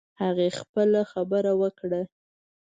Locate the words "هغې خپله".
0.21-1.01